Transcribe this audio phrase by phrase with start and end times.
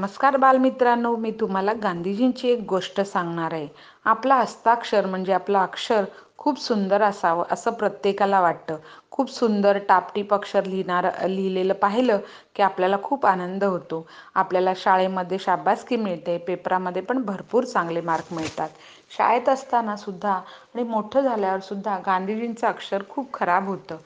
[0.00, 3.68] नमस्कार बालमित्रांनो मी तुम्हाला गांधीजींची एक गोष्ट सांगणार आहे.
[4.04, 6.04] आपला हस्ताक्षर म्हणजे आपलं अक्षर
[6.36, 8.76] खूप सुंदर असावं असं प्रत्येकाला वाटतं.
[9.10, 12.18] खूप सुंदर टापटीप अक्षर लिहिणार लिहिलेलं पाहिलं
[12.56, 14.06] की आपल्याला खूप आनंद होतो.
[14.34, 18.68] आपल्याला शाळेमध्ये शाबासकी मिळते पेपरामध्ये पण भरपूर चांगले मार्क मिळतात.
[19.10, 23.96] शाळेत असताना सुद्धा आणि मोठं झाल्यावर सुद्धा गांधीजींचं अक्षर खूप खराब होतं.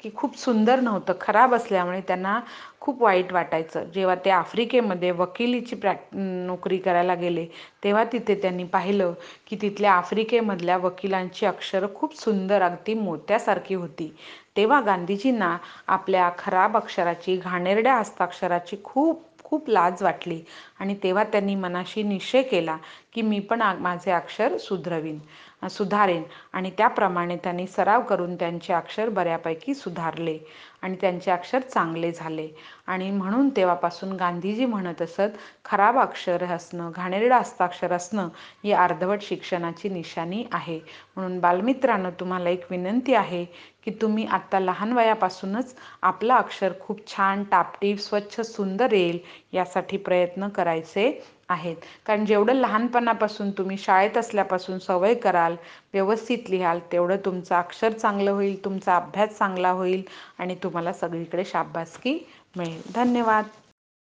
[0.00, 2.38] की खूप सुंदर नव्हतं खराब असल्यामुळे त्यांना
[2.80, 3.84] खूप वाईट वाटायचं.
[3.94, 7.46] जेव्हा ते आफ्रिकेमध्ये वकिलीची प्रॅक् नोकरी करायला गेले
[7.84, 9.12] तेव्हा तिथे त्यांनी पाहिलं
[9.46, 14.12] की तिथल्या आफ्रिकेमधल्या वकिलांची अक्षरं खूप सुंदर अगदी मोत्यासारखी होती.
[14.56, 15.56] तेव्हा गांधीजींना
[15.88, 20.40] आपल्या खराब अक्षराची घाणेरड्या हस्ताक्षराची खूप खूप लाज वाटली
[20.80, 22.76] आणि तेव्हा त्यांनी मनाशी निश्चय केला
[23.14, 25.18] की मी पण माझे अक्षर सुधरवीन.
[25.62, 26.22] सुधारेन.
[26.52, 30.38] आणि त्याप्रमाणे त्यांनी सराव करून त्यांचे अक्षर बऱ्यापैकी सुधारले
[30.82, 32.48] आणि त्यांचे अक्षर चांगले झाले.
[32.86, 38.28] आणि म्हणून तेव्हापासून गांधीजी म्हणत असत खराब अक्षर असणं घाणेरडं हस्ताक्षर असणं
[38.64, 40.78] ही अर्धवट शिक्षणाची निशाणी आहे.
[41.16, 43.44] म्हणून बालमित्रांनो तुम्हाला एक विनंती आहे
[43.84, 49.18] की तुम्ही आत्ता लहान वयापासूनच आपलं अक्षर खूप छान टापटीप स्वच्छ सुंदर येईल
[49.52, 51.10] यासाठी प्रयत्न करायचे
[51.48, 51.76] आहेत.
[52.06, 55.56] कारण जेवढं लहानपणापासून तुम्ही शाळेत असल्यापासून सवय कराल
[55.94, 60.02] व्यवस्थित लिहाल तेवढं तुमचं अक्षर चांगलं होईल तुमचा अभ्यास चांगला होईल
[60.38, 62.18] आणि तुम्हाला सगळीकडे शाबासकी
[62.56, 62.80] मिळेल.
[62.94, 63.44] धन्यवाद.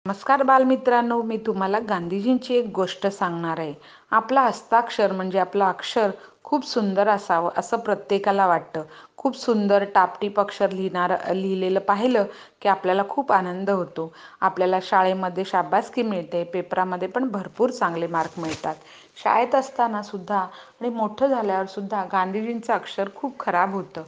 [0.06, 3.75] नमस्कार बालमित्रांनो मी तुम्हाला गांधीजींची एक गोष्ट सांगणार आहे.
[4.12, 6.10] आपला हस्ताक्षर म्हणजे आपलं अक्षर
[6.47, 8.83] खूप सुंदर असावं असं प्रत्येकाला वाटतं.
[9.19, 12.25] खूप सुंदर टापटीप अक्षर लिहिणार लिहिलेलं पाहिलं
[12.62, 14.12] की आपल्याला खूप आनंद होतो.
[14.41, 18.75] आपल्याला शाळेमध्ये शाबासकी मिळते पेपरामध्ये पण भरपूर चांगले मार्क मिळतात.
[19.16, 24.03] शाळेत असताना सुद्धा आणि मोठं झाल्यावर सुद्धा गांधीजींचं अक्षर खूप खराब होतं.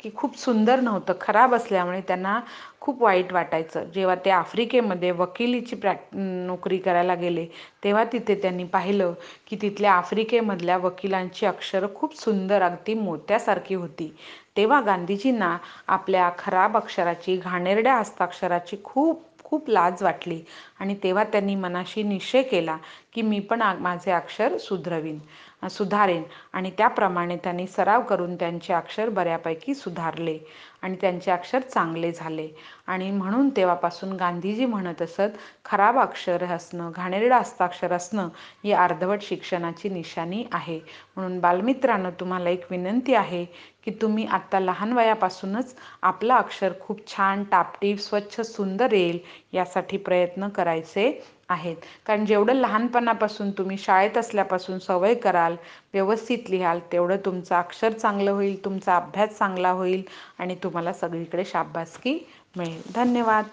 [0.00, 2.40] की खूप सुंदर नव्हतं खराब असल्यामुळे त्यांना
[2.82, 3.84] खूप वाईट वाटायचं.
[3.94, 7.46] जेव्हा ते आफ्रिकेमध्ये वकिलीची प्रॅक नोकरी करायला गेले
[7.84, 9.12] तेव्हा तिथे त्यांनी पाहिलं
[9.48, 14.12] की तिथल्या आफ्रिकेमधल्या वकिलांची अक्षरं खूप सुंदर अगदी मोत्यासारखी होती.
[14.56, 15.56] तेव्हा गांधीजींना
[15.88, 20.40] आपल्या खराब अक्षराची घाणेरड्या हस्ताक्षराची खूप खूप लाज वाटली
[20.80, 22.76] आणि तेव्हा त्यांनी मनाशी निश्चय केला
[23.14, 25.18] की मी पण माझे अक्षर सुधरवीन.
[25.68, 26.22] सुधारेन.
[26.52, 30.38] आणि त्याप्रमाणे त्यांनी सराव करून त्यांचे अक्षर बऱ्यापैकी सुधारले
[30.82, 32.48] आणि त्यांचे अक्षर चांगले झाले.
[32.86, 38.28] आणि म्हणून तेव्हापासून गांधीजी म्हणत असत खराब अक्षर असणं घाणेरडं हस्ताक्षर असणं
[38.64, 40.78] ही अर्धवट शिक्षणाची निशाणी आहे.
[41.16, 43.44] म्हणून बालमित्रांनो तुम्हाला एक विनंती आहे
[43.84, 49.18] की तुम्ही आत्ता लहान वयापासूनच आपलं अक्षर खूप छान टापटीप स्वच्छ सुंदर येईल
[49.52, 51.10] यासाठी प्रयत्न करायचे
[51.52, 51.76] आहेत.
[52.06, 55.56] कारण जेवढं लहानपणापासून तुम्ही शाळेत असल्यापासून सवय कराल
[55.94, 60.02] व्यवस्थित लिहाल तेवढं तुमचं अक्षर चांगलं होईल तुमचा अभ्यास चांगला होईल
[60.38, 62.18] आणि तुम्हाला सगळीकडे शाबासकी
[62.56, 62.80] मिळेल.
[62.94, 63.44] धन्यवाद.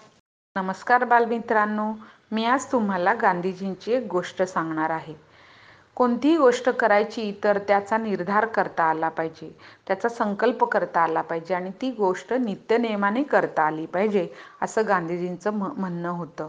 [0.56, 1.92] नमस्कार बालमित्रांनो.
[2.30, 5.14] मी आज तुम्हाला गांधीजींची एक गोष्ट सांगणार आहे.
[5.96, 9.50] कोणतीही गोष्ट करायची तर त्याचा निर्धार करता आला पाहिजे
[9.86, 14.26] त्याचा संकल्प करता आला पाहिजे आणि ती गोष्ट नित्यनियमाने करता आली पाहिजे
[14.62, 16.48] असं गांधीजींचं म म्हणणं होतं.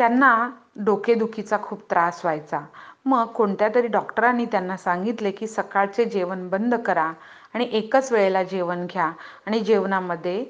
[0.00, 0.34] त्यांना
[0.76, 2.58] डोकेदुखीचा खूप त्रास व्हायचा.
[3.04, 7.12] मग कोणत्या तरी डॉक्टरांनी त्यांना सांगितले की सकाळचे जेवण बंद करा
[7.54, 9.10] आणि एकच वेळेला जेवण घ्या
[9.46, 10.44] आणि जेवणामध्ये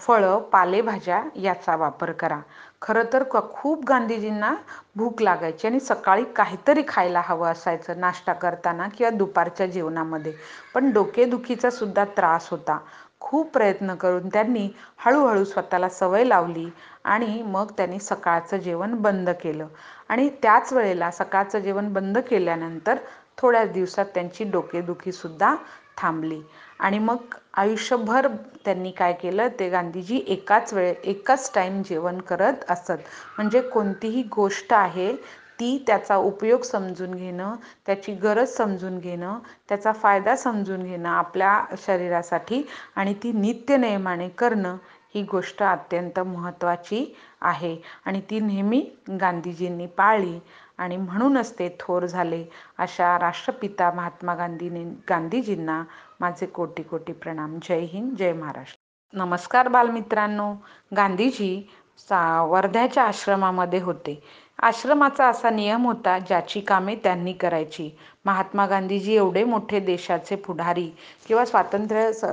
[0.00, 2.38] फळं पालेभाज्या याचा वापर करा.
[2.82, 4.54] खरं तर खूप गांधीजींना
[4.96, 10.32] भूक लागायची आणि सकाळी काहीतरी खायला हवं असायचं नाश्ता करताना किंवा दुपारच्या जेवणामध्ये.
[10.74, 12.78] पण डोकेदुखीचा सुद्धा त्रास होता.
[13.24, 14.68] खूप प्रयत्न करून त्यांनी
[14.98, 16.68] हळूहळू स्वतःला सवय लावली
[17.06, 19.66] आणि मग त्यांनी सकाळचं जेवण बंद केलं.
[20.08, 22.98] आणि त्याच वेळेला सकाळचं जेवण बंद केल्यानंतर
[23.38, 25.54] थोड्याच दिवसात त्यांची डोकेदुखीसुद्धा
[25.98, 26.40] थांबली.
[26.80, 28.26] आणि मग आयुष्यभर
[28.64, 32.92] त्यांनी काय केलं ते गांधीजी एकाच वेळे एकाच टाईम जेवण करत असत.
[33.36, 35.12] म्हणजे कोणतीही गोष्ट आहे
[35.60, 37.54] ती त्याचा उपयोग समजून घेणं
[37.86, 39.38] त्याची गरज समजून घेणं
[39.68, 42.62] त्याचा फायदा समजून घेणं आपल्या शरीरासाठी
[42.96, 44.76] आणि ती नित्यनेमाने करणं
[45.14, 47.04] ही गोष्ट अत्यंत महत्त्वाची
[47.40, 47.76] आहे.
[48.04, 48.80] आणि ती नेहमी
[49.20, 50.38] गांधीजींनी पाळली
[50.78, 52.44] आणि म्हणूनच ते थोर झाले
[52.78, 55.82] अशा राष्ट्रपिता महात्मा गांधीने गांधीजींना
[56.20, 57.58] माझे कोटी कोटी प्रणाम.
[57.62, 58.78] जय हिंद जय महाराष्ट्र.
[59.12, 60.52] नमस्कार बालमित्रांनो.
[60.96, 61.68] गांधीजी
[61.98, 64.20] सा वर्ध्याच्या आश्रमामध्ये होते.
[64.64, 67.88] आश्रमाचा असा नियम होता ज्याची कामे त्यांनी करायची.
[68.24, 70.88] महात्मा गांधीजी एवढे मोठे देशाचे पुढारी
[71.26, 72.24] किंवा स्वातंत्र्य स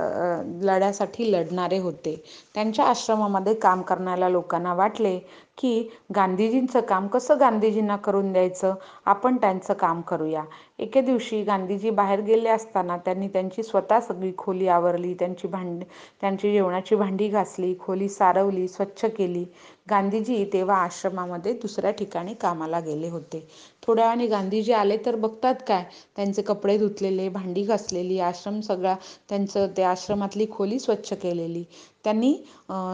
[0.62, 2.14] लढ्यासाठी लढणारे होते.
[2.54, 5.18] त्यांच्या आश्रमामध्ये काम करणाऱ्या लोकांना वाटले
[5.58, 8.74] की गांधीजींचं काम कसं गांधीजींना करून द्यायचं?
[9.06, 10.42] आपण त्यांचं काम करूया.
[10.78, 15.84] एके दिवशी गांधीजी बाहेर गेले असताना त्यांनी त्यांची स्वतः सगळी खोली आवरली त्यांची भांडी
[16.20, 19.44] त्यांची जेवणाची भांडी घासली खोली सारवली स्वच्छ केली.
[19.90, 23.46] गांधीजी तेव्हा आश्रमामध्ये दुसऱ्या ठिकाणी कामाला गेले होते.
[23.82, 25.82] थोड्या वेळाने गांधीजी आले तर बघतात काय?
[26.16, 28.94] त्यांचे कपडे धुतलेले भांडी घासलेली आश्रम सगळा
[29.28, 31.64] त्यांचं त्या आश्रमातली खोली स्वच्छ केलेली.
[32.04, 32.32] त्यांनी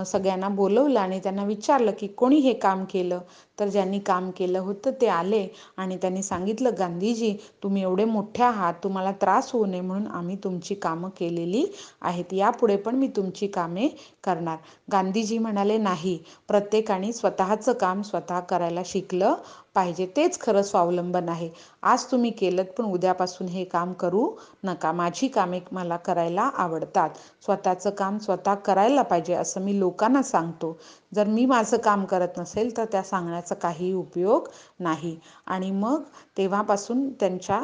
[0.06, 3.18] सगळ्यांना बोलवलं आणि त्यांना विचारलं की कोणी हे काम केलं?
[3.58, 5.46] तर ज्यांनी काम केलं होतं ते आले
[5.76, 7.32] आणि त्यांनी सांगितलं गांधीजी
[7.62, 11.64] तुम्ही एवढे मोठे आहात तुम्हाला त्रास होऊ नये म्हणून आम्ही तुमची कामं केलेली
[12.02, 12.32] आहेत.
[12.32, 13.88] यापुढे पण मी तुमची कामे
[14.24, 14.56] करणार.
[14.92, 16.18] गांधीजी म्हणाले नाही.
[16.48, 19.34] प्रत्येकाने स्वतःचं काम स्वतः करायला शिकलं
[19.78, 21.48] पाहिजे तेच खरं स्वावलंबन आहे.
[21.82, 24.30] आज तुम्ही केलं पण उद्यापासून हे काम करू
[24.64, 24.92] नका.
[24.92, 27.10] माझी कामे मला करायला आवडतात.
[27.42, 30.76] स्वतःचं काम स्वतः करायला पाहिजे असं मी लोकांना सांगतो.
[31.12, 34.48] जर मी माझं काम करत नसेल तर त्या सांगण्याचा काही उपयोग
[34.80, 35.16] नाही.
[35.46, 36.02] आणि मग
[36.36, 37.60] तेव्हापासून त्यांच्या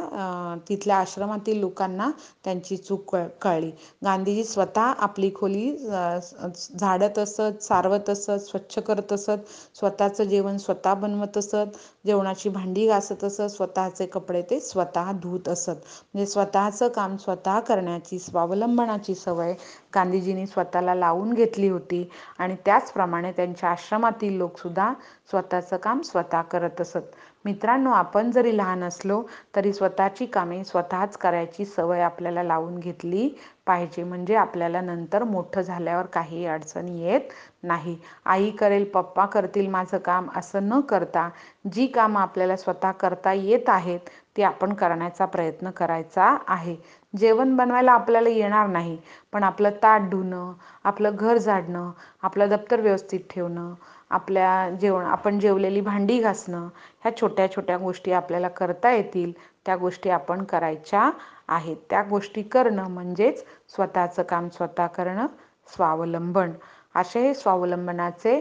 [0.68, 2.10] तिथल्या आश्रमातील लोकांना
[2.44, 3.70] त्यांची चूक कळ कळली.
[4.04, 9.38] गांधीजी स्वतः आपली खोली झाडत असत सारवत असत स्वच्छ करत असत.
[9.74, 11.76] स्वतःचं जेवण स्वतः बनवत असत.
[12.04, 13.42] जेवणाची भांडी घासत असत.
[13.48, 15.76] स्वतःचे कपडे ते स्वतः धुत असत.
[16.14, 19.54] म्हणजे स्वतःचं काम स्वतः करण्याची स्वावलंबनाची सवय
[19.94, 22.08] गांधीजींनी स्वतःला लावून घेतली होती.
[22.38, 24.92] आणि त्याचप्रमाणे त्यांच्या आश्रमातील लोकसुद्धा
[25.30, 27.02] स्वतःचं काम स्वतः करत असत.
[27.44, 29.22] मित्रांनो आपण जरी लहान असलो
[29.56, 33.28] तरी स्वतःची कामे स्वतःच करायची सवय आपल्याला लावून घेतली
[33.66, 34.04] पाहिजे.
[34.04, 37.32] म्हणजे आपल्याला नंतर मोठं झाल्यावर काही अडचण येत
[37.62, 37.96] नाही.
[38.26, 41.28] आई करेल पप्पा करतील माझं काम असं न करता
[41.72, 46.76] जी कामं आपल्याला स्वतः करता येत आहेत ती आपण करण्याचा प्रयत्न करायचा आहे.
[47.14, 48.96] जेवण बनवायला आपल्याला येणार नाही
[49.32, 50.52] पण आपलं ताट धुणं
[50.84, 51.90] आपलं घर झाडणं
[52.22, 53.72] आपलं दप्तर व्यवस्थित ठेवणं
[54.10, 56.68] आपल्या जेवण आपण जेवलेली भांडी घासणं
[57.02, 59.32] ह्या छोट्या छोट्या गोष्टी आपल्याला करता येतील
[59.66, 61.10] त्या गोष्टी आपण करायच्या
[61.48, 61.76] आहेत.
[61.90, 65.26] त्या गोष्टी करणं म्हणजेच स्वतःचं काम स्वतः करणं
[65.68, 66.52] स्वावलंबन.
[66.94, 68.40] असे हे स्वावलंबनाचे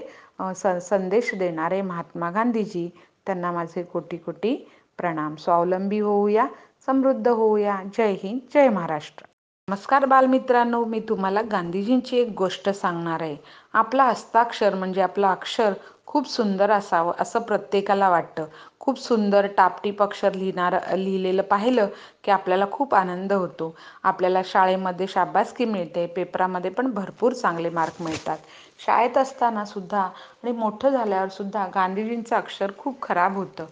[0.56, 2.90] स संदेश देणारे महात्मा गांधीजी
[3.26, 4.56] त्यांना माझे कोटी कोटी
[4.98, 5.36] प्रणाम.
[5.36, 6.48] स्वावलंबी होऊया
[6.86, 7.80] समृद्ध होऊया.
[7.98, 9.26] जय हिंद जय महाराष्ट्र.
[9.68, 13.38] नमस्कार बालमित्रांनो मी तुम्हाला गांधीजींची एक गोष्ट सांगणार आहे.
[13.74, 15.74] आपला हस्ताक्षर म्हणजे आपलं अक्षर
[16.06, 18.46] खूप सुंदर असावं असं प्रत्येकाला वाटतं.
[18.80, 21.88] खूप सुंदर टापटीप अक्षर लिहिणार लिहिलेलं पाहिलं
[22.24, 23.76] की आपल्याला खूप आनंद होतो.
[24.04, 28.38] आपल्याला शाळेमध्ये शाबासकी मिळते पेपरामध्ये पण भरपूर चांगले मार्क मिळतात.
[28.86, 33.66] शाळेत असताना सुद्धा आणि मोठं झाल्यावर सुद्धा गांधीजींचं अक्षर खूप खराब होतं.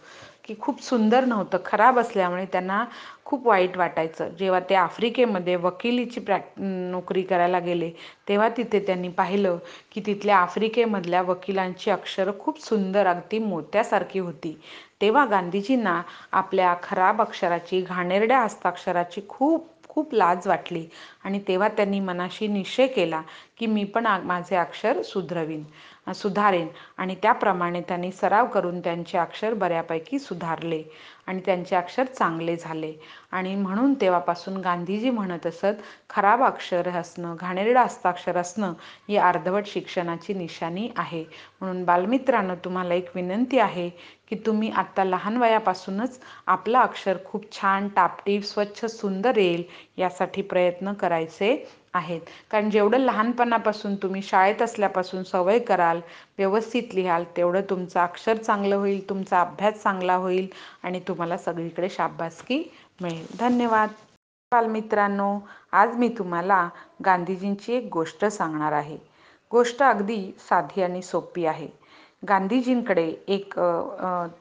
[0.52, 2.84] की खूप सुंदर नव्हतं खराब असल्यामुळे त्यांना
[3.26, 4.30] खूप वाईट वाटायचं.
[4.40, 7.90] जेव्हा ते आफ्रिकेमध्ये वकिलीची प्रॅक् नोकरी करायला गेले
[8.28, 9.58] तेव्हा तिथे त्यांनी पाहिलं
[9.92, 14.58] की तिथल्या आफ्रिकेमधल्या वकिलांची अक्षरं खूप सुंदर अगदी मोत्यासारखी होती.
[15.02, 16.02] तेव्हा गांधीजींना
[16.32, 20.86] आपल्या खराब अक्षराची घाणेरड्या हस्ताक्षराची खूप खूप लाज वाटली
[21.24, 23.22] आणि तेव्हा त्यांनी मनाशी निश्चय केला
[23.58, 25.64] की मी पण माझे अक्षर सुधरवीन.
[26.08, 26.68] सुधारेन.
[26.98, 30.82] आणि त्याप्रमाणे त्यांनी सराव करून त्यांचे अक्षर बऱ्यापैकी सुधारले
[31.28, 32.94] आणि त्यांचे अक्षर चांगले झाले.
[33.32, 38.74] आणि म्हणून तेव्हापासून गांधीजी म्हणत असत खराब अक्षर असणं घाणेरडं हस्ताक्षर असणं
[39.10, 41.24] ही अर्धवट शिक्षणाची निशाणी आहे.
[41.62, 43.90] म्हणून बालमित्रांनो तुम्हाला एक विनंती आहे
[44.30, 49.64] की तुम्ही आत्ता लहान वयापासूनच आपलं अक्षर खूप छान टापटीप स्वच्छ सुंदर येईल
[49.98, 51.56] यासाठी प्रयत्न करायचे.
[51.94, 52.22] आहेत.
[52.52, 56.00] कारण जेवढं लहानपणापासून तुम्ही शाळेत असल्यापासून सवय कराल
[56.38, 60.48] व्यवस्थित लिहाल तेवढं तुमचं अक्षर चांगलं होईल तुमचा अभ्यास चांगला होईल
[60.84, 62.64] आणि तुम्हाला सगळीकडे शाबासकी
[63.02, 63.26] मिळेल.
[63.40, 63.90] धन्यवाद.
[64.52, 65.38] बालमित्रांनो
[65.74, 66.68] आज मी तुम्हाला
[67.06, 68.98] गांधीजींची एक गोष्ट सांगणार आहे.
[69.52, 71.68] गोष्ट अगदी साधी आणि सोपी आहे.
[72.24, 73.54] गांधीजींकडे एक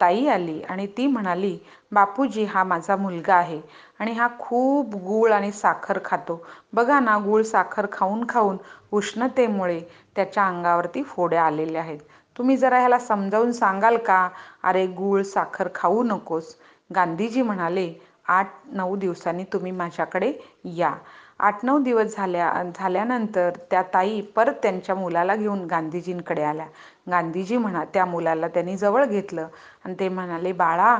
[0.00, 1.56] ताई आली आणि ती म्हणाली
[1.92, 3.60] बापूजी हा माझा मुलगा आहे
[4.00, 6.42] आणि हा खूप गूळ आणि साखर खातो.
[6.72, 8.56] बघा ना गूळ साखर खाऊन खाऊन
[8.92, 9.80] उष्णतेमुळे
[10.16, 11.98] त्याच्या अंगावरती फोड्या आलेल्या आहेत.
[12.36, 14.28] तुम्ही जरा ह्याला समजावून सांगाल का?
[14.62, 16.54] अरे गूळ साखर खाऊ नकोस.
[16.90, 17.92] गांधीजी म्हणाले
[18.28, 20.32] आठ नऊ दिवसांनी तुम्ही माझ्याकडे
[20.76, 20.92] या.
[21.40, 26.66] आठ नऊ दिवस झाल्या झाल्यानंतर त्या ताई परत त्यांच्या मुलाला घेऊन गांधीजींकडे आल्या.
[27.10, 29.46] गांधीजी म्हणा त्या मुलाला त्यांनी जवळ घेतलं
[29.84, 30.96] आणि ते म्हणाले बाळा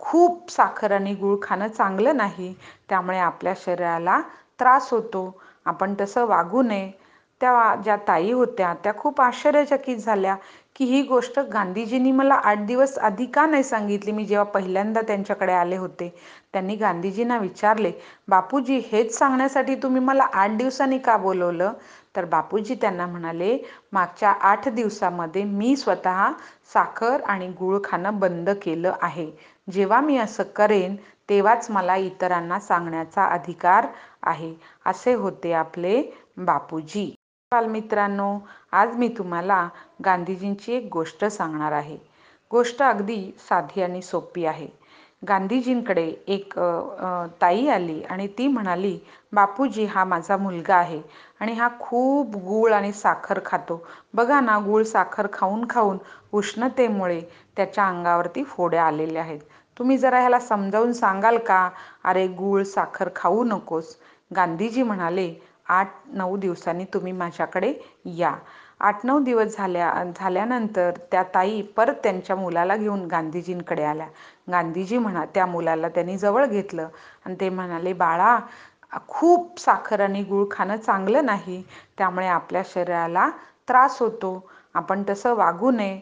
[0.00, 2.54] खूप साखर आणि गूळ खाणं चांगलं नाही.
[2.88, 4.20] त्यामुळे आपल्या शरीराला
[4.60, 5.30] त्रास होतो.
[5.66, 6.90] आपण तसं वागू नये.
[7.42, 10.36] त्या ज्या ताई होत्या त्या खूप आश्चर्यचकित झाल्या
[10.76, 14.12] की ही गोष्ट गांधीजींनी मला आठ दिवस आधी का नाही सांगितली?
[14.12, 16.08] मी जेव्हा पहिल्यांदा त्यांच्याकडे आले होते
[16.52, 17.92] त्यांनी गांधीजींना विचारले
[18.28, 21.72] बापूजी हेच सांगण्यासाठी तुम्ही मला आठ दिवसांनी का बोलवलं?
[22.16, 23.56] तर बापूजी त्यांना म्हणाले
[23.92, 26.30] मागच्या आठ दिवसामध्ये मी स्वतः
[26.74, 29.30] साखर आणि गूळ खाणं बंद केलं आहे.
[29.68, 30.96] जेव्हा मी असं करेन
[31.28, 33.86] तेव्हाच मला इतरांना सांगण्याचा अधिकार
[34.24, 34.54] आहे.
[34.86, 36.02] असे होते आपले
[36.38, 37.12] बापूजी.
[37.52, 38.28] बालमित्रांनो
[38.72, 39.66] आज मी तुम्हाला
[40.04, 41.96] गांधीजींची एक गोष्ट सांगणार आहे.
[42.50, 44.66] गोष्ट अगदी साधी आणि सोपी आहे.
[45.22, 46.54] गांधीजींकडे एक
[47.42, 48.98] ताई आली आणि ती म्हणाली
[49.32, 51.00] बापूजी हा माझा मुलगा आहे
[51.40, 53.82] आणि हा खूप गूळ आणि साखर खातो.
[54.14, 55.98] बघा ना गूळ साखर खाऊन खाऊन
[56.32, 57.20] उष्णतेमुळे
[57.56, 59.40] त्याच्या अंगावरती फोड्या आलेल्या आहेत.
[59.76, 61.68] तुम्ही जरा ह्याला समजावून सांगाल का?
[62.04, 63.96] अरे गूळ साखर खाऊ नकोस.
[64.30, 65.32] गांधीजी म्हणाले
[65.66, 67.72] आठ नऊ दिवसांनी तुम्ही माझ्याकडे
[68.16, 68.34] या.
[68.80, 74.06] आठ नऊ दिवस झाल्या झाल्यानंतर त्या ताई परत त्यांच्या मुलाला घेऊन गांधीजींकडे आल्या.
[74.50, 76.88] गांधीजी म्हणा त्या मुलाला त्यांनी जवळ घेतलं
[77.26, 78.38] आणि ते म्हणाले बाळा
[79.08, 81.62] खूप साखर आणि गूळ खाणं चांगलं नाही.
[81.98, 83.28] त्यामुळे आपल्या शरीराला
[83.68, 84.38] त्रास होतो.
[84.74, 86.00] आपण तसं वागू नये.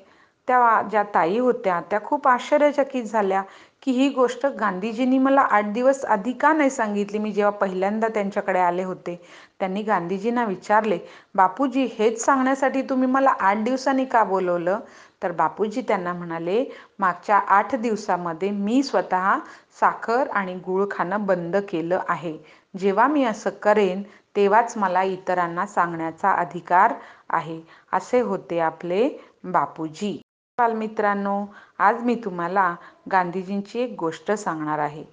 [0.49, 3.43] त्या ज्या ताई होत्या त्या खूप आश्चर्यचकित झाल्या.
[3.83, 7.19] की ही गोष्ट गांधीजींनी मला आठ दिवस आधी का नाही सांगितली?
[7.19, 9.15] मी जेव्हा पहिल्यांदा त्यांच्याकडे आले होते
[9.61, 10.99] त्यांनी गांधीजींना विचारले
[11.35, 14.81] बापूजी हेच सांगण्यासाठी तुम्ही मला आठ दिवसांनी का बोलवलं?
[15.23, 16.65] तर बापूजी त्यांना म्हणाले
[16.99, 19.39] मागच्या आठ दिवसामध्ये मी स्वतः
[19.81, 22.37] साखर आणि गूळ खाणं बंद केलं आहे.
[22.75, 24.03] जेव्हा मी असं करेन
[24.37, 26.95] तेव्हाच मला इतरांना सांगण्याचा अधिकार
[27.31, 27.61] आहे.
[27.93, 29.09] असे होते आपले
[29.45, 30.21] बापूजी.
[30.61, 31.35] बालमित्रांनो
[31.81, 32.75] आज मी तुम्हाला
[33.13, 35.05] गांधीजींची एक गोष्ट सांगणार आहे.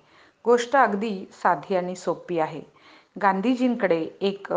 [0.46, 2.62] गोष्ट अगदी साधी आणि सोपी आहे.
[3.16, 4.48] गांधीजींकडे एक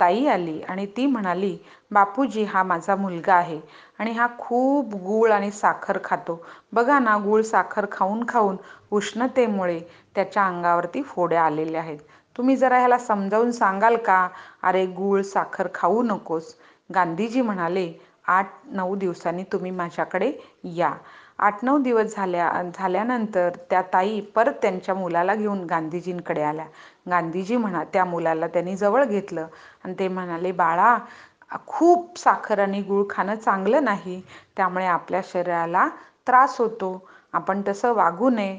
[0.00, 1.56] ताई आली आणि ती म्हणाली
[1.90, 3.58] बापूजी हा माझा मुलगा आहे
[3.98, 6.40] आणि हा खूप गूळ आणि साखर खातो.
[6.72, 8.56] बघा ना गूळ साखर खाऊन खाऊन
[8.92, 9.80] उष्णतेमुळे
[10.14, 11.98] त्याच्या अंगावरती फोड्या आलेल्या आहेत.
[12.36, 14.26] तुम्ही जरा ह्याला समजावून सांगाल का?
[14.62, 16.54] अरे गूळ साखर खाऊ नकोस.
[16.90, 17.92] गांधीजी म्हणाले
[18.24, 20.32] आठ नऊ दिवसांनी तुम्ही माझ्याकडे
[20.66, 20.92] या.
[21.38, 26.66] आठ नऊ दिवस झाल्या झाल्यानंतर त्या ताई परत त्यांच्या मुलाला घेऊन गांधीजींकडे आल्या.
[27.10, 29.46] गांधीजी म्हणा त्या मुलाला त्यांनी जवळ घेतलं
[29.84, 30.96] आणि ते म्हणाले बाळा
[31.66, 34.20] खूप साखर आणि गूळ खाणं चांगलं नाही.
[34.56, 35.88] त्यामुळे आपल्या शरीराला
[36.26, 36.98] त्रास होतो.
[37.34, 38.58] आपण तसं वागू नये.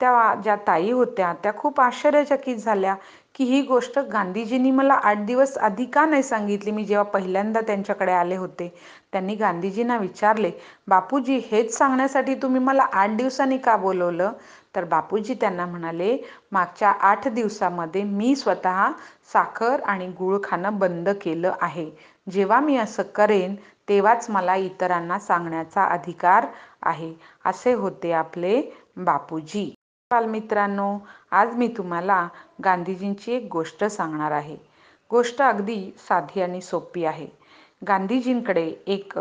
[0.00, 2.94] त्या ज्या ताई होत्या त्या खूप आश्चर्यचकित झाल्या
[3.34, 6.70] की ही गोष्ट गांधीजींनी मला आठ दिवस आधी का नाही सांगितली?
[6.70, 8.68] मी जेव्हा पहिल्यांदा त्यांच्याकडे आले होते
[9.12, 10.50] त्यांनी गांधीजींना विचारले
[10.88, 14.32] बापूजी हेच सांगण्यासाठी तुम्ही मला आठ दिवसांनी का बोलवलं?
[14.74, 16.16] तर बापूजी त्यांना म्हणाले
[16.52, 18.90] मागच्या आठ दिवसामध्ये मी स्वतः
[19.32, 21.90] साखर आणि गूळ खाणं बंद केलं आहे.
[22.26, 23.54] जेव्हा मी असं करेन
[23.88, 26.46] तेव्हाच मला इतरांना सांगण्याचा अधिकार
[26.82, 27.12] आहे.
[27.44, 28.60] असे होते आपले
[28.98, 29.72] बापूजी.
[30.14, 30.88] बालमित्रांनो
[31.32, 32.26] आज मी तुम्हाला
[32.64, 34.56] गांधीजींची एक गोष्ट सांगणार आहे.
[35.10, 35.78] गोष्ट अगदी
[36.08, 37.26] साधी आणि सोपी आहे.
[37.82, 39.12] गांधीजींकडे एक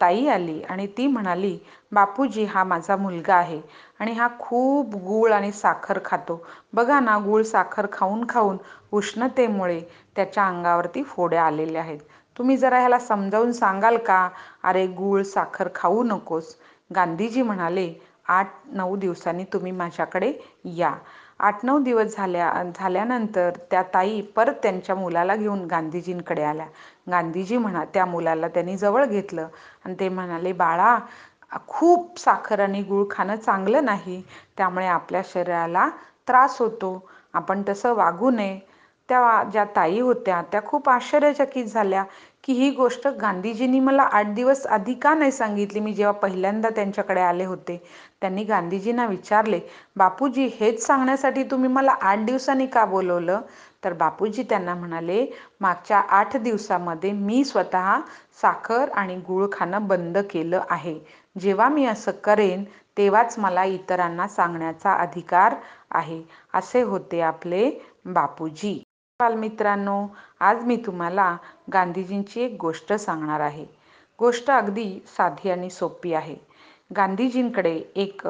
[0.00, 1.56] ताई आली आणि ती म्हणाली
[1.92, 3.60] बापूजी हा माझा मुलगा आहे
[4.00, 6.40] आणि हा खूप गूळ आणि साखर खातो.
[6.72, 8.56] बघा ना गूळ साखर खाऊन खाऊन
[8.92, 9.80] उष्णतेमुळे
[10.16, 11.98] त्याच्या अंगावरती फोड्या आलेल्या आहेत.
[12.36, 14.28] तुम्ही जरा ह्याला समजावून सांगाल का?
[14.62, 16.54] अरे गूळ साखर खाऊ नकोस.
[16.90, 17.92] गांधीजी म्हणाले
[18.26, 20.32] आठ नऊ दिवसांनी तुम्ही माझ्याकडे
[20.76, 20.92] या.
[21.40, 26.66] आठ नऊ दिवस झाल्या झाल्यानंतर त्या ताई परत त्यांच्या मुलाला घेऊन गांधीजींकडे आल्या.
[27.10, 29.48] गांधीजी म्हणा त्या मुलाला त्यांनी जवळ घेतलं
[29.84, 30.96] आणि ते म्हणाले बाळा
[31.68, 34.22] खूप साखर आणि गूळ खाणं चांगलं नाही.
[34.56, 35.88] त्यामुळे आपल्या शरीराला
[36.28, 36.98] त्रास होतो.
[37.34, 38.58] आपण तसं वागू नये.
[39.08, 42.04] त्या ज्या ताई होत्या त्या खूप आश्चर्यचकित झाल्या.
[42.44, 45.80] की ही गोष्ट गांधीजींनी मला आठ दिवस आधी का नाही सांगितली?
[45.80, 47.76] मी जेव्हा पहिल्यांदा त्यांच्याकडे आले होते
[48.20, 49.60] त्यांनी गांधीजींना विचारले
[49.96, 53.40] बापूजी हेच सांगण्यासाठी तुम्ही मला आठ दिवसांनी का बोलवलं?
[53.84, 55.24] तर बापूजी त्यांना म्हणाले
[55.60, 57.98] मागच्या आठ दिवसामध्ये मी स्वतः
[58.42, 60.98] साखर आणि गूळ खाणं बंद केलं आहे.
[61.36, 62.64] जेव्हा मी असं करेन
[62.96, 65.54] तेव्हाच मला इतरांना सांगण्याचा अधिकार
[65.90, 66.22] आहे.
[66.54, 67.70] असे होते आपले
[68.06, 68.82] बापूजी.
[69.20, 70.06] बालमित्रांनो
[70.40, 71.36] आज मी तुम्हाला
[71.68, 73.64] गांधीजींची एक गोष्ट सांगणार आहे.
[74.18, 76.34] गोष्ट अगदी साधी आणि सोपी आहे.
[76.90, 78.22] गांधीजींकडे एक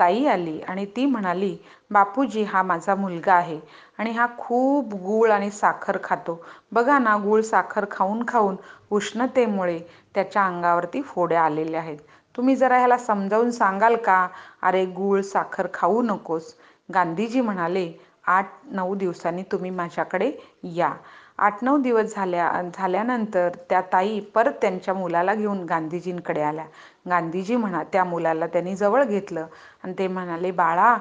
[0.00, 1.56] ताई आली आणि ती म्हणाली
[1.90, 3.58] बापूजी हा माझा मुलगा आहे
[3.98, 6.40] आणि हा खूप गूळ आणि साखर खातो.
[6.72, 8.56] बघा ना गूळ साखर खाऊन खाऊन
[8.90, 9.78] उष्णतेमुळे
[10.14, 11.98] त्याच्या अंगावरती फोड्या आलेल्या आहेत.
[12.34, 14.26] तुम्ही जरा ह्याला समजावून सांगाल का?
[14.62, 16.54] अरे गूळ साखर खाऊ नकोस.
[16.88, 17.90] गांधीजी म्हणाले
[18.26, 20.30] आठ नऊ दिवसांनी तुम्ही माझ्याकडे
[20.74, 20.92] या.
[21.38, 26.64] आठ नऊ दिवस झाल्या झाल्यानंतर त्या ताई परत त्यांच्या मुलाला घेऊन गांधीजींकडे आल्या.
[27.08, 29.46] गांधीजी म्हणा त्या मुलाला त्यांनी जवळ घेतलं
[29.84, 30.96] आणि ते म्हणाले बाळा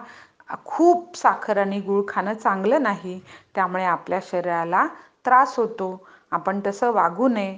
[0.65, 3.19] खूप साखर आणि गूळ खाणं चांगलं नाही.
[3.55, 4.85] त्यामुळे आपल्या शरीराला
[5.25, 5.97] त्रास होतो.
[6.31, 7.57] आपण तसं वागू नये.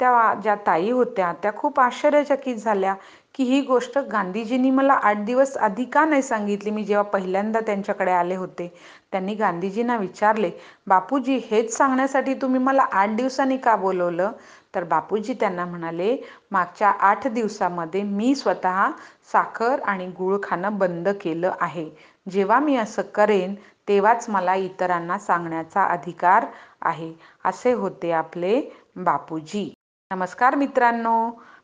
[0.00, 2.94] त्या ज्या ताई होत्या त्या खूप आश्चर्यचकित झाल्या
[3.34, 6.70] की ही गोष्ट गांधीजींनी मला आठ दिवस आधी का नाही सांगितली?
[6.70, 8.68] मी जेव्हा पहिल्यांदा त्यांच्याकडे आले होते
[9.12, 10.50] त्यांनी गांधीजींना विचारले
[10.86, 14.32] बापूजी हेच सांगण्यासाठी तुम्ही मला आठ दिवसांनी का बोलवलं?
[14.74, 16.16] तर बापूजी त्यांना म्हणाले
[16.52, 18.90] मागच्या आठ दिवसामध्ये मी स्वतः
[19.32, 21.88] साखर आणि गूळ खाणं बंद केलं आहे.
[22.26, 23.54] जेव्हा मी असं करेन
[23.88, 26.46] तेव्हाच मला इतरांना सांगण्याचा अधिकार
[26.82, 27.12] आहे.
[27.44, 28.60] असे होते आपले
[28.98, 29.72] बापूजी.
[30.10, 31.12] नमस्कार मित्रांनो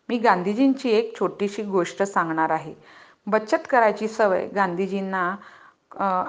[0.09, 2.73] मी गांधीजींची एक छोटीशी गोष्ट सांगणार आहे.
[3.27, 5.21] बचत करायची सवय गांधीजींना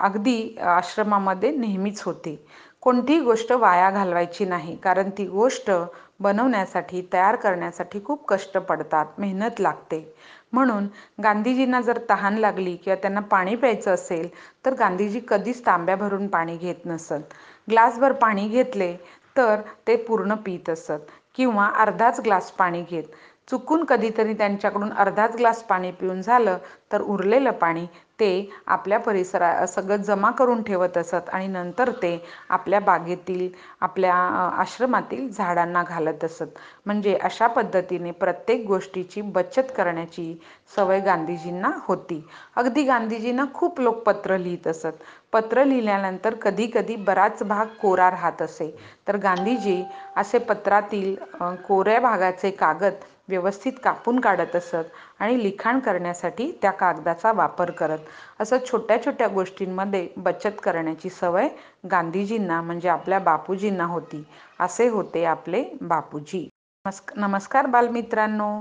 [0.06, 2.36] अगदी आश्रमामध्ये नेहमीच होती.
[2.84, 5.72] कोणतीही गोष्ट वाया घालवायची नाही कारण ती गोष्ट
[6.20, 10.02] बनवण्यासाठी तयार करण्यासाठी खूप कष्ट पडतात मेहनत लागते.
[10.54, 10.88] म्हणून
[11.24, 14.30] गांधीजींना जर तहान लागली किंवा त्यांना पाणी प्यायचं असेल
[14.66, 17.34] तर गांधीजी कधीच तांब्या भरून पाणी घेत नसत.
[17.68, 18.96] ग्लासभर पाणी घेतले
[19.36, 21.12] तर ते पूर्ण पित असत.
[21.38, 23.04] किंवा अर्धाच ग्लास पाणी घेत.
[23.48, 26.58] चुकून कधीतरी त्यांच्याकडून अर्धाच ग्लास पाणी पिऊन झालं
[26.92, 27.86] तर उरलेलं पाणी
[28.20, 32.18] ते आपल्या परिसरा सगळं जमा करून ठेवत असत आणि नंतर ते
[32.50, 33.48] आपल्या बागेतील
[33.82, 34.14] आपल्या
[34.58, 36.48] आश्रमातील झाडांना घालत असत.
[36.86, 40.34] म्हणजे अशा पद्धतीने प्रत्येक गोष्टीची बचत करण्याची
[40.76, 42.22] सवय गांधीजींना होती.
[42.56, 45.04] अगदी गांधीजींना खूप लोक पत्र लिहित असत.
[45.34, 48.70] पत्र लिहिल्यानंतर कधी कधी बराच भाग कोरा राहत असे.
[49.08, 49.84] तर गांधीजी
[50.18, 51.16] असे पत्रातील
[51.68, 52.94] कोऱ्या भागाचे कागद
[53.30, 54.86] व्यवस्थित कापून काढत असत
[55.20, 58.00] आणि लिखाण करण्यासाठी त्या कागदाचा वापर करत.
[58.40, 61.48] असं छोट्या छोट्या गोष्टींमध्ये बचत करण्याची सवय
[61.92, 64.24] गांधीजींना म्हणजे आपल्या बापूजींना होती.
[64.60, 66.48] असे होते आपले बापूजी.
[67.18, 68.52] नमस्कार बालमित्रांनो.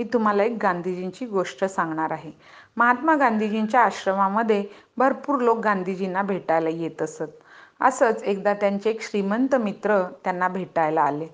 [0.00, 2.30] मी तुम्हाला एक गांधीजींची गोष्ट सांगणार आहे.
[2.76, 4.62] महात्मा गांधीजींच्या आश्रमामध्ये
[4.98, 7.26] भरपूर लोक गांधीजींना भेटायला येत असत.
[7.80, 11.26] असंच एकदा त्यांचे एक श्रीमंत मित्र त्यांना भेटायला आले.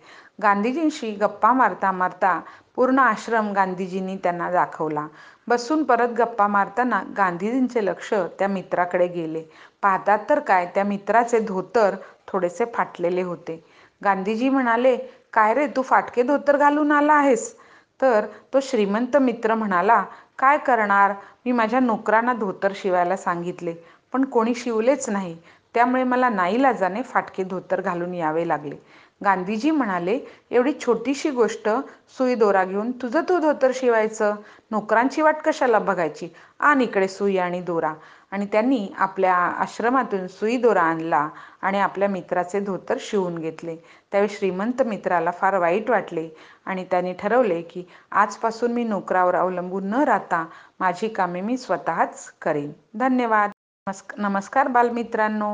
[0.43, 2.39] गांधीजींशी गप्पा मारता मारता
[2.77, 5.07] पूर्ण आश्रम गांधीजींनी त्यांना दाखवला.
[5.49, 9.43] बसून परत गप्पा मारताना गांधीजींचे लक्ष त्या मित्राकडे गेले.
[9.83, 11.95] पाहतात तर काय त्या मित्राचे धोतर
[12.29, 13.63] थोडेसे फाटलेले होते.
[14.03, 14.97] गांधीजी म्हणाले
[15.33, 17.55] काय रे तू फाटके धोतर घालून आला आहेस?
[18.01, 20.03] तर तो श्रीमंत मित्र म्हणाला
[20.39, 21.13] काय करणार?
[21.45, 23.75] मी माझ्या नोकरांना धोतर शिवायला सांगितले
[24.13, 25.37] पण कोणी शिवलेच नाही.
[25.75, 28.77] त्यामुळे मला नाईलाजाने फाटके धोतर घालून यावे लागले.
[29.21, 30.19] गांधीजी म्हणाले
[30.51, 31.69] एवढी छोटीशी गोष्ट
[32.19, 34.35] सुई दोरा घेऊन तुझं तू धोतर शिवायचं?
[34.71, 36.29] नोकरांची वाट कशाला बघायची?
[36.61, 37.93] आण इकडे सुई आणि दोरा.
[38.33, 41.29] आणि त्यांनी आपल्या आश्रमातून सुई दोरा आणला
[41.63, 43.77] आणि आपल्या मित्राचे धोतर शिवून घेतले.
[44.13, 46.29] त्यावेळी श्रीमंत मित्राला फार वाईट वाटले
[46.67, 50.45] आणि त्यांनी ठरवले की आजपासून मी नोकरावर अवलंबून न राहता
[50.81, 52.71] माझी कामे मी स्वतःच करेन.
[52.95, 53.51] धन्यवाद.
[54.19, 55.51] नमस्कार बालमित्रांनो.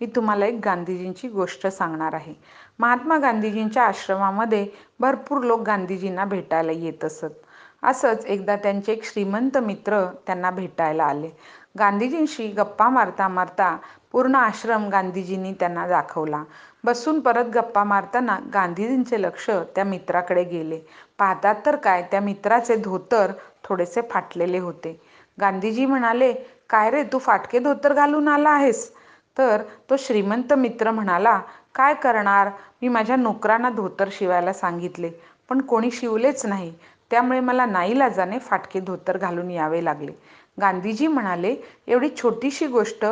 [0.00, 2.34] मी तुम्हाला एक गांधीजींची गोष्ट सांगणार आहे.
[2.78, 4.66] महात्मा गांधीजींच्या आश्रमामध्ये
[5.00, 7.43] भरपूर लोक गांधीजींना भेटायला येत असत.
[7.84, 11.30] असंच एकदा त्यांचे एक श्रीमंत मित्र त्यांना भेटायला आले.
[11.78, 13.76] गांधीजींशी गप्पा मारता मारता
[14.12, 16.42] पूर्ण आश्रम गांधीजींनी त्यांना दाखवला.
[16.84, 20.78] बसून परत गप्पा मारताना गांधीजींचे लक्ष त्या मित्राकडे गेले.
[21.18, 23.32] पाहतात तर काय त्या मित्राचे धोतर
[23.64, 24.98] थोडेसे फाटलेले होते.
[25.38, 26.32] गांधीजी म्हणाले
[26.70, 28.90] काय रे तू फाटके धोतर घालून आला आहेस?
[29.36, 31.38] तर तो श्रीमंत मित्र म्हणाला
[31.74, 32.48] काय करणार?
[32.82, 35.10] मी माझ्या नोकरांना धोतर शिवायला सांगितले
[35.50, 36.72] पण कोणी शिवलेच नाही.
[37.14, 40.12] त्यामुळे मला नाईलाजाने फाटके धोतर घालून यावे लागले.
[40.60, 41.54] गांधीजी म्हणाले
[41.86, 43.04] एवढी छोटीशी गोष्ट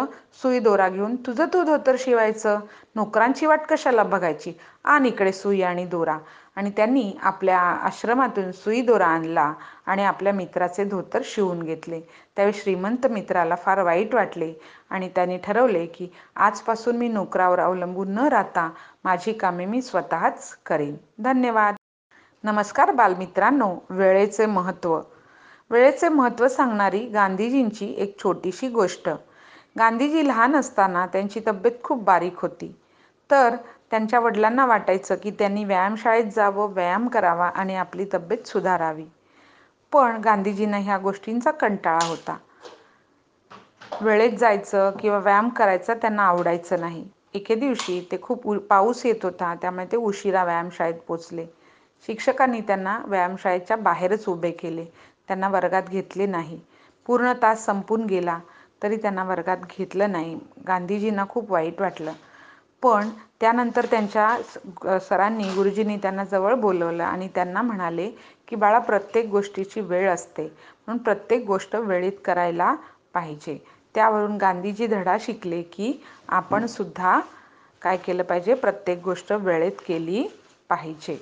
[0.42, 2.60] सुई दोरा घेऊन तुझं तू धोतर शिवायचं?
[2.96, 4.52] नोकरांची वाट कशाला बघायची?
[4.84, 6.16] आण इकडे सुई आणि दोरा.
[6.56, 9.52] आणि त्यांनी आपल्या आश्रमातून सुई दोरा आणला
[9.86, 12.00] आणि आपल्या मित्राचे धोतर शिवून घेतले.
[12.36, 14.52] त्यावेळी श्रीमंत मित्राला फार वाईट वाटले
[14.90, 18.68] आणि त्यांनी ठरवले की आजपासून मी नोकरावर अवलंबून न राहता
[19.04, 20.96] माझी कामे मी स्वतःच करेन.
[21.18, 21.74] धन्यवाद.
[22.44, 24.98] नमस्कार बालमित्रांनो वेळेचे महत्त्व
[25.70, 29.08] वेळेचे महत्त्व सांगणारी गांधीजींची एक छोटीशी गोष्ट.
[29.76, 32.72] गांधीजी लहान असताना त्यांची तब्येत खूप बारीक होती.
[33.30, 33.56] तर
[33.90, 39.06] त्यांच्या वडिलांना वाटायचं की त्यांनी व्यायामशाळेत जावं व्यायाम करावा आणि आपली तब्येत सुधारावी.
[39.92, 42.36] पण गांधीजींना ह्या गोष्टींचा कंटाळा होता.
[44.00, 47.04] वेळेत जायचं किंवा व्यायाम करायचा त्यांना आवडायचं नाही.
[47.34, 51.46] एके दिवशी ते खूप पाऊस येत होता त्यामुळे ते उशिरा व्यायामशाळेत पोचले.
[52.08, 54.84] शिक्षकांनी त्यांना व्यायामशाळेच्या बाहेरच उभे केले.
[55.28, 56.58] त्यांना वर्गात घेतले नाही.
[57.06, 58.38] पूर्ण तास संपून गेला
[58.82, 60.38] तरी त्यांना वर्गात घेतलं नाही.
[60.66, 62.12] गांधीजींना खूप वाईट वाटलं.
[62.82, 63.08] पण
[63.40, 68.10] त्यानंतर त्यांच्या सरांनी गुरुजींनी त्यांना जवळ बोलवलं आणि त्यांना म्हणाले
[68.48, 70.42] की बाळा प्रत्येक गोष्टीची वेळ असते.
[70.42, 72.74] म्हणून प्रत्येक गोष्ट वेळेत करायला
[73.14, 73.58] पाहिजे.
[73.94, 75.92] त्यावरून गांधीजी धडा शिकले की
[76.28, 77.18] आपण सुद्धा
[77.82, 78.54] काय केलं पाहिजे?
[78.54, 80.26] प्रत्येक गोष्ट वेळेत केली
[80.70, 81.18] पाहिजे.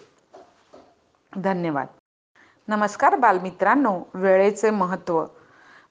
[1.33, 1.89] धन्यवाद.
[2.69, 5.25] नमस्कार बालमित्रांनो वेळेचे महत्त्व.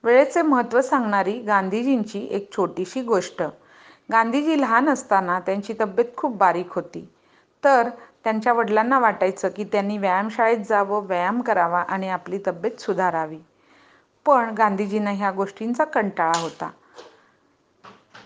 [0.04, 3.42] वेळेचे महत्त्व सांगणारी गांधीजींची एक छोटीशी गोष्ट.
[4.12, 7.06] गांधीजी लहान असताना त्यांची तब्येत खूप बारीक होती.
[7.64, 7.90] तर
[8.24, 13.40] त्यांच्या वडिलांना वाटायचं की त्यांनी व्यायामशाळेत जावं व्यायाम करावा आणि आपली तब्येत सुधारावी.
[14.26, 16.70] पण गांधीजींना ह्या गोष्टींचा कंटाळा होता.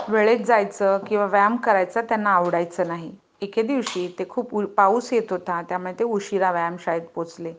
[0.10, 3.12] वेळेत जायचं किंवा व्यायाम करायचा त्यांना आवडायचं नाही.
[3.43, 7.53] एके दिवशी ते खूप उ पाऊस येत होता त्यामुळे ते उशिरा व्यायामशाळेत पोचले.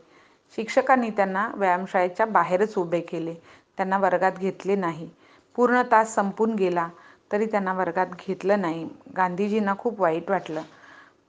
[0.57, 3.33] शिक्षकांनी त्यांना व्यायामशाळेच्या बाहेरच उभे केले.
[3.77, 5.09] त्यांना वर्गात घेतले नाही.
[5.55, 6.87] पूर्ण तास संपून गेला
[7.31, 8.87] तरी त्यांना वर्गात घेतलं नाही.
[9.17, 10.61] गांधीजींना खूप वाईट वाटलं.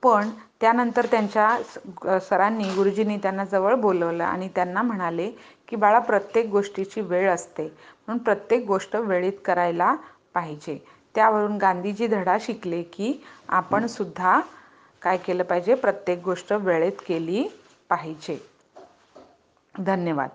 [0.03, 0.29] पण
[0.61, 5.31] त्यानंतर त्यांच्या सरांनी गुरुजींनी त्यांना जवळ बोलवलं आणि त्यांना म्हणाले
[5.69, 7.65] की बाळा प्रत्येक गोष्टीची वेळ असते.
[7.65, 9.95] म्हणून प्रत्येक गोष्ट वेळेत करायला
[10.35, 10.79] पाहिजे.
[11.17, 14.41] त्यावरून गांधीजी धडा शिकले की आपण सुद्धा
[15.03, 15.75] काय केलं पाहिजे?
[15.75, 17.49] प्रत्येक गोष्ट वेळेत केली
[17.89, 18.39] पाहिजे.
[19.75, 20.31] धन्यवाद.